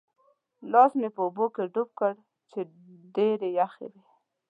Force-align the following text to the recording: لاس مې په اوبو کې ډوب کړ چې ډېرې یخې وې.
لاس 0.71 0.91
مې 0.99 1.09
په 1.15 1.21
اوبو 1.25 1.45
کې 1.55 1.63
ډوب 1.73 1.89
کړ 1.99 2.13
چې 2.51 2.59
ډېرې 3.15 3.49
یخې 3.59 3.85
وې. 3.91 4.03